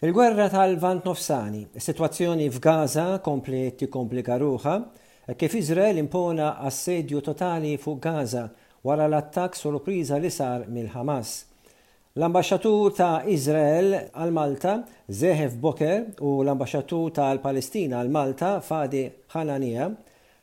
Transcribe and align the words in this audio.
Il-gwerra 0.00 0.48
tal-Vant 0.48 1.02
Nofsani, 1.04 1.66
situazzjoni 1.74 2.44
f'Gaza 2.52 3.18
kompli 3.18 3.72
tikkomplika 3.74 4.36
ruħa, 4.38 4.74
kif 5.34 5.56
Izrael 5.58 5.98
impona 5.98 6.52
assedju 6.70 7.18
totali 7.26 7.72
fuq 7.82 7.98
Gaza 8.04 8.44
wara 8.86 9.08
l-attak 9.10 9.58
sorpriża 9.58 10.20
li 10.22 10.30
sar 10.30 10.68
mill-Hamas. 10.70 11.32
l 12.14 12.22
ambasġatur 12.28 12.94
ta' 12.94 13.24
Izrael 13.26 13.90
għal 14.14 14.30
Malta, 14.38 14.76
Zehef 15.10 15.58
Boker, 15.58 16.06
u 16.22 16.42
l-ambasċatur 16.46 17.10
tal-Palestina 17.18 17.98
għal 18.04 18.14
Malta, 18.20 18.52
Fadi 18.62 19.02
Hanania, 19.34 19.90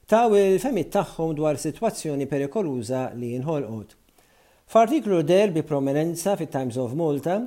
ta' 0.05 0.25
il-femit 0.35 0.91
tagħhom 0.97 1.31
dwar 1.39 1.55
situazzjoni 1.57 2.27
perikoluża 2.27 3.07
li 3.15 3.31
jinħolqot. 3.37 3.89
F'artiklu 4.67 5.23
der 5.23 5.55
bi 5.55 5.63
prominenza 5.63 6.35
fit 6.35 6.51
Times 6.51 6.75
of 6.75 6.91
Malta, 6.91 7.45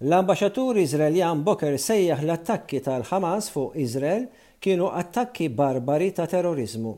L-ambasġatur 0.00 0.78
Izraeljan 0.80 1.42
Boker 1.44 1.74
sejjaħ 1.76 2.22
l-attakki 2.24 2.78
tal-Hamas 2.86 3.50
fuq 3.52 3.74
Izrael 3.82 4.22
kienu 4.64 4.86
attakki 4.96 5.50
barbari 5.52 6.06
ta' 6.16 6.24
terrorizmu. 6.26 6.94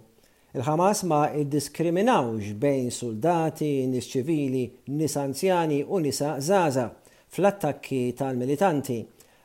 Il-Hamas 0.54 1.02
ma 1.10 1.18
iddiskriminawx 1.34 2.52
bejn 2.62 2.92
soldati, 2.94 3.88
nis 3.90 4.06
ċivili, 4.06 4.62
nis 4.94 5.16
anzjani 5.18 5.80
u 5.82 5.98
nisa 6.04 6.36
zaza 6.38 6.92
fl-attakki 7.34 8.04
tal-militanti, 8.20 9.00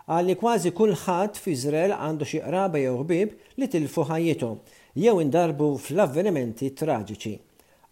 għalli 0.05 0.37
kważi 0.37 0.73
kulħadd 0.77 1.41
f'Izrael 1.41 1.95
għandu 1.98 2.29
xi 2.29 2.43
qraba 2.45 2.84
jew 2.84 2.93
ħbib 3.01 3.39
li 3.57 3.71
tilfu 3.73 4.05
ħajjithom 4.12 4.62
jew 5.01 5.15
indarbu 5.26 5.71
fl-avvenimenti 5.81 6.76
traġiċi 6.77 7.34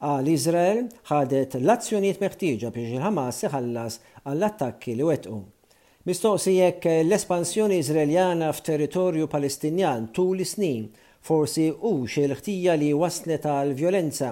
għal 0.05 0.27
Izrael 0.29 0.83
ħadet 1.09 1.55
l 1.63 1.73
azzjonijiet 1.73 2.21
meħtieġa 2.21 2.69
biex 2.75 2.99
il-Hamas 2.99 3.41
iħallas 3.49 3.97
għall-attakki 4.27 4.99
li 5.01 5.09
wetqu. 5.09 5.41
Mistoqsijek 6.05 6.85
eh, 6.85 6.99
l-espansjoni 7.07 7.79
Izraeljana 7.81 8.51
f'territorju 8.53 9.25
Palestinjan 9.31 10.03
tul 10.13 10.43
snin 10.45 10.83
forsi 11.25 11.71
u 11.81 12.03
xil-ħtija 12.05 12.75
li 12.77 12.91
waslet 12.93 13.47
għal 13.49 13.71
violenza. 13.79 14.29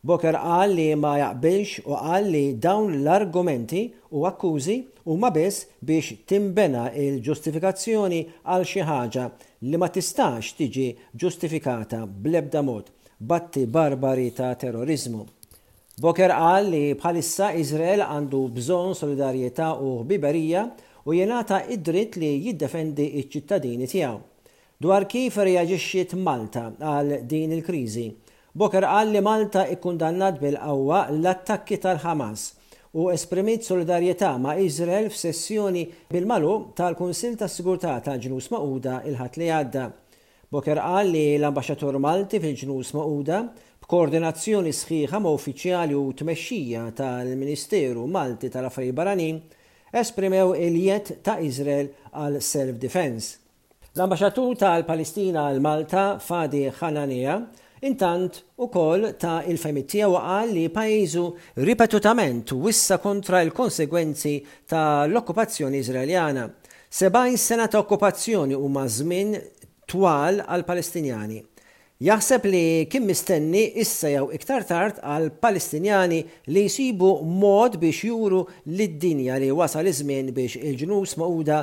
Boker 0.00 0.38
qal 0.38 0.72
li 0.78 0.86
ma 0.96 1.12
jaqbilx 1.20 1.82
u 1.84 1.92
qal 2.00 2.30
li 2.32 2.44
dawn 2.64 2.96
l-argumenti 3.02 3.82
u 4.16 4.24
akkużi 4.30 4.78
u 5.12 5.18
ma 5.20 5.28
biss 5.30 5.66
biex 5.84 6.16
timbena 6.24 6.86
il-ġustifikazzjoni 6.96 8.22
għal 8.48 8.64
xi 8.74 8.86
ħaġa 8.94 9.26
li 9.68 9.76
ma 9.76 9.92
tistax 9.92 10.54
tiġi 10.56 10.88
ġustifikata 11.20 12.06
blebda 12.08 12.64
mod 12.64 12.88
batti 13.18 13.66
barbari 13.66 14.30
ta' 14.40 14.54
terrorizmu. 14.54 15.26
Boker 16.00 16.32
qal 16.32 16.72
li 16.72 16.84
bħalissa 16.96 17.52
Izrael 17.60 18.06
għandu 18.08 18.46
bżon 18.56 18.94
solidarjetà 18.96 19.74
u 19.84 19.98
biberija 20.04 20.64
u 21.10 21.12
jenata 21.18 21.58
id-dritt 21.72 22.16
li 22.22 22.28
jiddefendi 22.44 23.04
iċ-ċittadini 23.18 23.88
tiegħu. 23.90 24.18
Dwar 24.84 25.06
kif 25.10 25.38
reaġixxiet 25.44 26.12
Malta 26.24 26.68
għal 26.90 27.10
din 27.28 27.50
il-kriżi, 27.58 28.04
Boker 28.54 28.82
qal 28.86 29.10
li 29.14 29.20
Malta 29.22 29.62
ikkundannat 29.74 30.38
bil-qawwa 30.42 31.02
l-attakki 31.16 31.76
tal-Ħamas 31.84 32.46
u 33.00 33.04
esprimit 33.12 33.62
solidarjetà 33.66 34.30
ma' 34.42 34.56
Izrael 34.62 35.06
f'sessjoni 35.12 35.84
bil-malu 36.14 36.54
tal-Kunsil 36.80 37.34
tas-Sigurtà 37.42 37.92
ta' 38.06 38.14
ġnus 38.24 38.48
Ma'uda 38.54 38.96
il-ħadd 39.10 39.38
li 39.42 39.50
għadda. 39.54 39.84
Boker 40.54 40.78
qal 40.82 41.10
li 41.14 41.22
l-ambaxxatur 41.38 41.98
Malti 42.02 42.38
fil-Ġnus 42.42 42.90
Ma'uda 42.98 43.38
b'koordinazzjoni 43.84 44.70
sħiħa 44.80 45.18
ma' 45.22 45.34
uffiċjali 45.38 45.94
u 45.96 46.02
tmexxija 46.22 46.88
tal-Ministeru 46.98 48.06
Malti 48.10 48.46
tal-Affarijiet 48.50 48.94
Barranin 48.98 49.38
esprimew 49.98 50.54
il-jiet 50.54 51.18
ta' 51.22 51.40
Izrael 51.42 51.90
għal 52.14 52.36
self-defense. 52.42 53.38
L-ambasġatur 53.98 54.54
tal-Palestina 54.60 55.48
għal 55.50 55.62
Malta, 55.64 56.04
Fadi 56.22 56.66
Hanania, 56.78 57.40
intant 57.82 58.36
u 58.62 58.68
koll 58.70 59.08
ta' 59.18 59.40
il-femittija 59.50 60.06
għal 60.10 60.54
li 60.54 60.66
pajizu 60.70 61.24
ripetutament 61.66 62.52
wissa 62.54 63.00
kontra 63.02 63.42
il-konsegwenzi 63.42 64.36
ta' 64.70 65.06
l-okkupazzjoni 65.08 65.82
Izraeljana. 65.82 66.46
Sebajn 66.90 67.36
sena 67.38 67.66
ta' 67.70 67.82
okkupazzjoni 67.82 68.54
u 68.58 68.66
mażmin 68.70 69.36
twal 69.90 70.42
għal 70.46 70.66
Palestinjani 70.66 71.40
Jaħseb 72.00 72.46
li 72.48 72.60
kim 72.88 73.04
mistenni 73.10 73.60
issa 73.82 74.08
jew 74.08 74.30
iktar 74.32 74.62
tard 74.64 75.02
għal 75.04 75.26
Palestinjani 75.36 76.20
li 76.54 76.62
jsibu 76.72 77.10
mod 77.42 77.74
biex 77.82 77.98
juru 78.08 78.38
lid-dinja 78.78 79.36
li 79.42 79.50
wasal 79.52 79.84
iż-żmien 79.92 80.30
biex 80.32 80.56
il-ġnus 80.62 81.12
maquda 81.20 81.58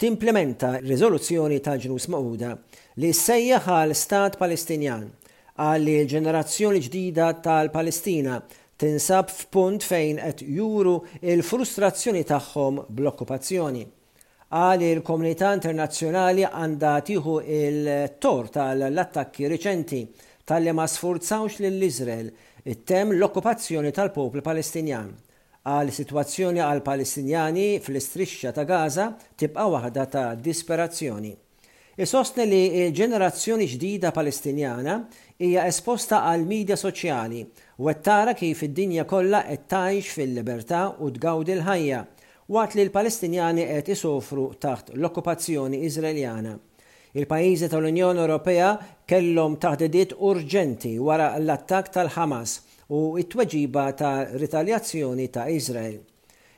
timplementa 0.00 0.70
riżoluzzjoni 0.80 1.60
ta' 1.66 1.76
ġnus 1.84 2.08
maquda 2.14 2.54
li 3.04 3.12
sejja 3.14 3.60
għal 3.66 3.92
stat 4.00 4.40
Palestinjan 4.40 5.10
għal 5.60 5.92
ġenerazzjoni 6.16 6.80
ġdida 6.88 7.28
tal-Palestina 7.44 8.40
tinsab 8.80 9.28
f'punt 9.42 9.84
fejn 9.84 10.24
qed 10.30 10.46
juru 10.56 11.02
il-frustrazzjoni 11.20 12.24
tagħhom 12.32 12.86
bl-okkupazzjoni 12.88 13.84
għali 14.52 14.88
l-komunità 14.98 15.48
internazzjonali 15.56 16.42
għandha 16.44 16.90
tieħu 17.08 17.36
il-tor 17.56 18.50
tal-attakki 18.52 19.48
riċenti 19.48 20.00
tal-li 20.44 20.74
ma 20.76 20.84
sforzawx 20.84 21.62
lill-Izrael 21.64 22.28
it-tem 22.74 23.14
l-okkupazzjoni 23.16 23.92
tal-poplu 23.96 24.44
Palestinjan. 24.44 25.08
Għal 25.64 25.92
situazzjoni 25.96 26.60
għal 26.60 26.82
Palestinjani 26.84 27.66
fl-istrixxa 27.80 28.52
ta' 28.54 28.66
Gaza 28.68 29.06
tibqa' 29.40 29.66
waħda 29.76 30.06
ta' 30.12 30.26
disperazzjoni. 30.36 31.32
Isostni 32.02 32.44
li 32.48 32.60
l-ġenerazzjoni 32.84 33.66
ġdida 33.72 34.12
Palestinjana 34.16 34.98
hija 35.42 35.64
esposta 35.68 36.22
għal 36.28 36.44
media 36.48 36.76
soċjali 36.76 37.44
u 37.80 37.88
għettara 37.92 38.36
kif 38.36 38.66
id-dinja 38.68 39.08
kollha 39.10 39.46
qed 39.48 39.68
tgħix 39.72 40.16
fil-libertà 40.18 40.86
u 41.04 41.08
tgawdi 41.16 41.56
l-ħajja 41.56 42.06
waqt 42.50 42.74
li 42.74 42.84
l-Palestinjani 42.88 43.64
qed 43.68 43.90
isofru 43.94 44.48
taħt 44.60 44.94
l-okkupazzjoni 44.96 45.82
Iżraeljana. 45.86 46.54
Il-pajjiżi 47.12 47.68
tal-Unjoni 47.70 48.22
Ewropea 48.24 48.70
kellhom 49.06 49.58
taħdidiet 49.62 50.14
urġenti 50.30 50.94
wara 50.98 51.34
l-attakk 51.38 51.92
tal-Ħamas 51.92 52.54
u 52.96 53.14
it-tweġiba 53.20 53.84
ta' 53.98 54.14
ritaljazzjoni 54.40 55.28
ta' 55.30 55.46
Iżrael. 55.52 56.00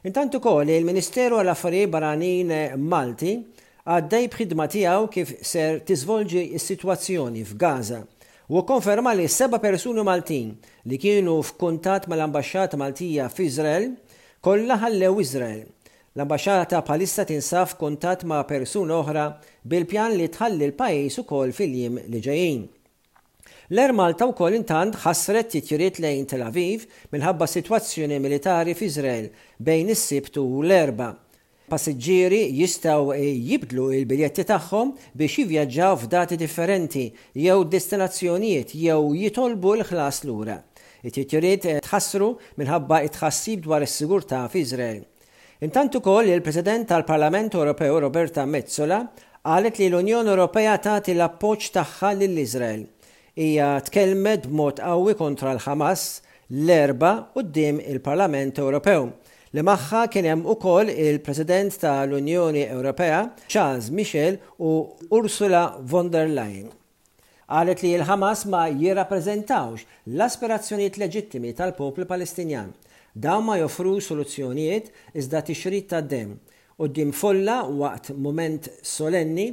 Intant 0.09 0.35
ukoll 0.39 0.71
il-Ministeru 0.71 1.41
għall 1.41 1.53
affarijiet 1.53 1.91
Barranin 1.93 2.55
Malti 2.79 3.35
għaddej 3.85 4.29
bħidma 4.35 4.67
tiegħu 4.71 5.11
kif 5.13 5.35
ser 5.45 5.83
tiżvolġi 5.89 6.47
s-sitwazzjoni 6.59 7.43
f'Gaza 7.45 8.01
u 8.55 8.63
konferma 8.69 9.13
li 9.17 9.27
seba' 9.29 9.59
persuni 9.61 10.05
Maltin 10.07 10.53
li 10.85 10.99
kienu 11.01 11.39
f'kuntat 11.43 12.07
mal-Ambaxxat 12.13 12.77
Maltija 12.79 13.27
f'Iżrael 13.33 13.91
kollha 14.45 14.77
ħallew 14.77 15.23
Izrael. 15.25 15.61
L-ambaxxata 16.17 16.83
palissa 16.85 17.25
tinsaf 17.27 17.75
kontat 17.81 18.27
ma' 18.29 18.43
persuna 18.47 18.99
oħra 19.01 19.23
bil-pjan 19.73 20.15
li 20.19 20.27
tħalli 20.35 20.67
l-pajis 20.69 21.23
ukoll 21.23 21.55
fil-jiem 21.57 21.97
li 22.13 22.21
ġejjin. 22.27 22.59
L-er 23.73 23.95
Malta 23.97 24.29
wkoll 24.29 24.59
intant 24.59 24.99
ħasret 25.01 25.49
titjiriet 25.55 26.01
lejn 26.05 26.29
Tel 26.29 26.45
Aviv 26.51 26.85
minħabba 27.15 27.49
sitwazzjoni 27.55 28.21
militari 28.21 28.77
f'Iżrael 28.77 29.31
bejn 29.65 29.93
is-sibtu 29.97 30.45
u 30.45 30.63
l-erba' 30.63 31.09
Passiġġieri 31.73 32.43
jistaw 32.59 33.15
jibdlu 33.17 33.87
il-biljetti 33.97 34.45
tagħhom 34.51 34.93
biex 35.17 35.41
jivvjaġġaw 35.41 35.97
f'dati 36.03 36.37
differenti 36.45 37.07
jew 37.41 37.63
destinazzjonijiet 37.65 38.77
jew 38.77 39.01
jitolbu 39.23 39.79
l-ħlas 39.81 40.21
lura 40.29 40.59
it-titjuriet 41.05 41.67
eh, 41.69 41.81
tħassru 41.85 42.29
minħabba 42.61 43.03
it-tħassib 43.07 43.63
dwar 43.67 43.85
is-sigurtà 43.87 44.45
fizrael. 44.53 45.03
Intant 45.65 45.97
ukoll 46.01 46.33
il-President 46.33 46.89
tal-Parlament 46.91 47.55
Ewropew 47.57 47.99
Roberta 48.03 48.45
Mezzola 48.49 49.01
qalet 49.45 49.79
li 49.83 49.89
l-Unjoni 49.91 50.33
Ewropea 50.33 50.75
tagħti 50.83 51.15
l-appoġġ 51.15 51.71
tagħha 51.79 52.11
lill-Iżrael. 52.19 52.83
Hija 53.35 53.69
tkellmet 53.87 54.49
b'mod 54.49 54.81
qawwi 54.83 55.17
kontra 55.19 55.53
l-Ħamas 55.55 56.07
l-erba 56.57 57.13
d-dim 57.37 57.81
il-Parlament 57.85 58.61
Ewropew. 58.63 59.09
Li 59.55 59.63
magħha 59.63 60.07
kien 60.13 60.27
hemm 60.31 60.49
ukoll 60.57 60.91
il-President 60.93 61.77
tal-Unjoni 61.85 62.65
Ewropea 62.69 63.23
Charles 63.47 63.91
Michel 63.95 64.41
u 64.59 64.81
Ursula 65.15 65.67
von 65.83 66.11
der 66.13 66.29
Leyen. 66.33 66.73
Għalet 67.53 67.83
li 67.85 67.91
l-Hamas 68.01 68.47
ma 68.49 68.63
jirrappreżentawx 68.73 69.85
l-aspirazzjonijiet 70.15 70.97
leġittimi 71.01 71.51
tal-poplu 71.59 72.07
palestinjan. 72.09 72.71
Daw 73.15 73.43
ma 73.45 73.59
joffru 73.61 73.99
soluzzjonijiet 74.03 74.89
iżda 75.21 75.43
tixrid 75.45 75.91
ta' 75.91 76.01
dem. 76.01 76.39
U 76.83 76.89
d 76.91 77.05
folla 77.15 77.59
waqt 77.69 78.15
moment 78.19 78.65
solenni 78.83 79.45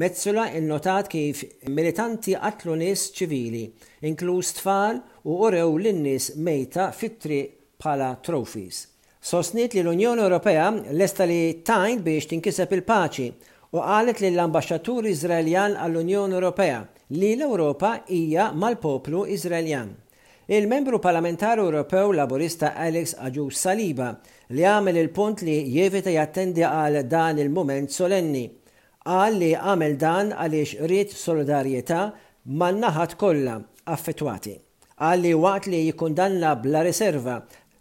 mezzula 0.00 0.46
innotat 0.56 1.10
kif 1.12 1.42
militanti 1.68 2.32
qatlu 2.40 2.76
nis 2.80 3.08
ċivili, 3.16 3.66
inkluż 4.08 4.52
tfal 4.60 5.02
u 5.28 5.34
urew 5.48 5.74
l-nis 5.76 6.30
mejta 6.40 6.86
fitri 6.96 7.42
bħala 7.82 8.12
trofis. 8.24 8.86
Sostniet 9.20 9.74
li 9.76 9.82
l-Unjoni 9.82 10.22
Ewropea 10.24 10.70
lesta 10.96 11.26
li 11.28 11.58
tajn 11.60 12.00
biex 12.06 12.30
tinkiseb 12.30 12.72
il-paċi 12.78 13.28
u 13.76 13.82
qalet 13.84 14.22
li 14.24 14.30
l-ambasċatur 14.32 15.10
Izraeljan 15.12 15.76
għall-Unjoni 15.76 16.40
Ewropea 16.40 16.80
li 17.10 17.30
l-Ewropa 17.34 17.96
hija 18.08 18.50
mal-poplu 18.54 19.24
Izraeljan. 19.34 19.88
Il-membru 20.50 20.98
parlamentaru 21.02 21.64
Ewropew 21.66 22.12
laburista 22.14 22.72
Alex 22.76 23.16
Aġu 23.18 23.48
Saliba 23.54 24.12
li 24.54 24.64
għamel 24.66 24.98
il-punt 25.02 25.42
li 25.46 25.56
jevita 25.74 26.10
jattendi 26.10 26.64
għal 26.66 27.00
dan 27.10 27.38
il-moment 27.38 27.90
solenni. 27.94 28.44
Għal 29.06 29.38
li 29.42 29.50
għamel 29.58 29.96
dan 29.98 30.32
għaliex 30.32 30.82
rrit 30.86 31.14
solidarieta 31.14 32.02
man-naħat 32.50 33.16
kollha 33.18 33.58
affettwati. 33.90 34.54
Għal 35.00 35.24
li 35.26 35.34
waqt 35.34 35.70
li 35.72 35.84
jikundanna 35.88 36.54
bla 36.62 36.84
riserva 36.86 37.40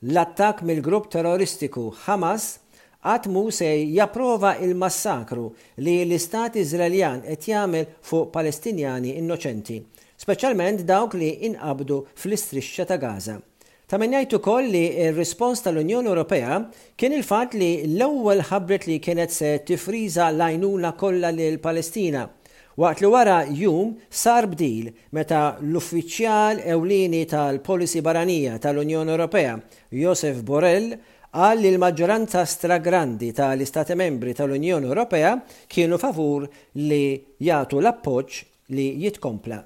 l-attak 0.09 0.63
mill-grupp 0.65 1.09
terroristiku 1.13 1.89
Hamas 2.05 2.55
għatmu 2.99 3.43
se 3.53 3.67
japprova 3.95 4.55
il-massakru 4.59 5.45
li 5.85 6.01
l-Istat 6.03 6.57
Izraeljan 6.59 7.21
qed 7.23 7.45
jagħmel 7.47 7.87
fuq 8.03 8.31
Palestinjani 8.33 9.13
innoċenti, 9.21 9.77
speċjalment 10.19 10.81
dawk 10.87 11.15
li 11.15 11.31
inqabdu 11.47 12.01
fl-istrixxa 12.13 12.87
ta' 12.91 12.99
Gaza. 12.99 13.37
Ta' 13.89 13.97
minnajtu 13.97 14.37
koll 14.45 14.67
li 14.69 14.83
il-respons 15.05 15.63
tal-Unjoni 15.65 16.11
Ewropea 16.11 16.57
kien 16.95 17.15
il-fat 17.15 17.55
li 17.57 17.69
l-ewwel 17.89 18.43
ħabret 18.51 18.85
li 18.85 18.99
kienet 19.01 19.31
se 19.33 19.53
tifriża 19.65 20.27
l-għajnuna 20.29 20.91
kollha 20.99 21.31
lil 21.33 21.57
Palestina. 21.63 22.27
Waqt 22.79 23.01
li 23.03 23.09
wara 23.11 23.39
jum 23.49 23.95
sar 24.07 24.45
bdil 24.51 24.91
meta 25.17 25.55
l-uffiċjal 25.63 26.61
ewlieni 26.75 27.23
tal-Polisi 27.27 28.03
Baranija 28.05 28.59
tal-Unjoni 28.63 29.11
Ewropea, 29.15 29.55
Josef 29.95 30.43
Borrell, 30.47 30.93
qal 31.37 31.59
li 31.61 31.69
l-maġġoranza 31.71 32.41
stragrandi 32.53 33.29
tal-Istati 33.37 33.97
membri 34.03 34.33
tal-Unjoni 34.39 34.89
Ewropea 34.89 35.35
kienu 35.69 36.01
favur 36.01 36.47
li 36.89 37.03
jagħtu 37.49 37.83
l-appoġġ 37.83 38.41
li 38.77 38.91
jitkompla 39.05 39.63